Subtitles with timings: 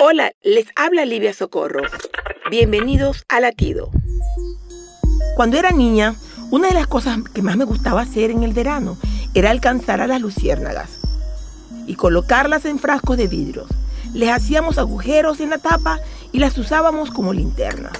[0.00, 1.82] Hola, les habla Livia Socorro.
[2.52, 3.90] Bienvenidos a Latido.
[5.34, 6.14] Cuando era niña,
[6.52, 8.96] una de las cosas que más me gustaba hacer en el verano
[9.34, 11.00] era alcanzar a las luciérnagas
[11.88, 13.66] y colocarlas en frascos de vidrio.
[14.14, 15.98] Les hacíamos agujeros en la tapa
[16.30, 17.98] y las usábamos como linternas.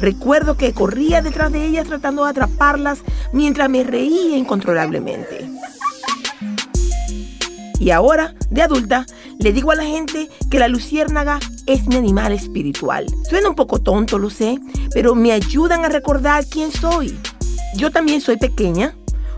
[0.00, 3.00] Recuerdo que corría detrás de ellas tratando de atraparlas
[3.34, 5.50] mientras me reía incontrolablemente.
[7.78, 9.04] Y ahora, de adulta,
[9.38, 13.06] le digo a la gente que la luciérnaga es mi animal espiritual.
[13.28, 14.58] Suena un poco tonto, lo sé,
[14.92, 17.18] pero me ayudan a recordar quién soy.
[17.76, 18.96] Yo también soy pequeña,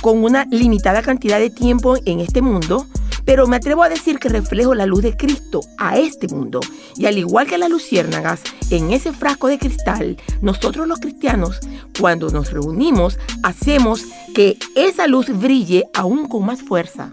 [0.00, 2.86] con una limitada cantidad de tiempo en este mundo,
[3.24, 6.60] pero me atrevo a decir que reflejo la luz de Cristo a este mundo.
[6.96, 11.60] Y al igual que las luciérnagas, en ese frasco de cristal, nosotros los cristianos,
[11.98, 17.12] cuando nos reunimos, hacemos que esa luz brille aún con más fuerza.